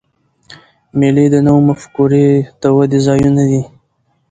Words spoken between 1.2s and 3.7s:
د نوو مفکورې د ودي ځایونه دي.